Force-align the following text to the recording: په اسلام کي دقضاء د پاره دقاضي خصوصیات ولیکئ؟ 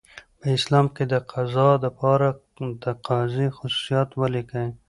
په 0.39 0.45
اسلام 0.57 0.85
کي 0.95 1.03
دقضاء 1.15 1.73
د 1.83 1.85
پاره 1.99 2.29
دقاضي 2.85 3.47
خصوصیات 3.57 4.09
ولیکئ؟ 4.21 4.67